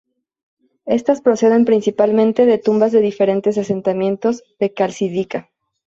[0.87, 5.51] Estas proceden principalmente de tumbas de diferentes asentamientos de Calcídica.